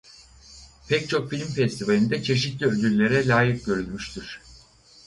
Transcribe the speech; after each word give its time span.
Pek 0.89 1.09
çok 1.09 1.29
film 1.29 1.47
festivalinde 1.47 2.23
çeşitli 2.23 2.65
ödüllere 2.65 3.27
layık 3.27 3.65
görülmüştür. 3.65 4.41